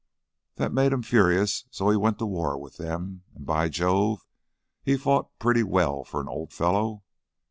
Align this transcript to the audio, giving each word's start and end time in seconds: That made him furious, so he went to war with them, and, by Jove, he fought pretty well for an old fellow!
That 0.55 0.73
made 0.73 0.93
him 0.93 1.03
furious, 1.03 1.65
so 1.69 1.91
he 1.91 1.95
went 1.95 2.17
to 2.17 2.25
war 2.25 2.57
with 2.57 2.77
them, 2.77 3.21
and, 3.35 3.45
by 3.45 3.69
Jove, 3.69 4.25
he 4.81 4.97
fought 4.97 5.29
pretty 5.37 5.61
well 5.61 6.03
for 6.03 6.19
an 6.19 6.27
old 6.27 6.51
fellow! 6.51 7.03